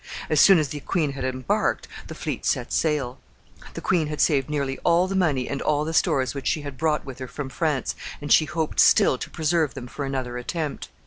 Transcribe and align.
As 0.31 0.41
soon 0.41 0.57
as 0.57 0.69
the 0.69 0.79
queen 0.79 1.11
had 1.11 1.23
embarked, 1.23 1.87
the 2.07 2.15
fleet 2.15 2.43
set 2.43 2.73
sail. 2.73 3.19
The 3.75 3.81
queen 3.81 4.07
had 4.07 4.19
saved 4.19 4.49
nearly 4.49 4.79
all 4.79 5.07
the 5.07 5.15
money 5.15 5.47
and 5.47 5.61
all 5.61 5.85
the 5.85 5.93
stores 5.93 6.33
which 6.33 6.47
she 6.47 6.61
had 6.61 6.75
brought 6.75 7.05
with 7.05 7.19
her 7.19 7.27
from 7.27 7.49
France, 7.49 7.93
and 8.19 8.31
she 8.33 8.45
hoped 8.45 8.79
still 8.79 9.19
to 9.19 9.29
preserve 9.29 9.75
them 9.75 9.85
for 9.85 10.03
another 10.03 10.39
attempt. 10.39 10.89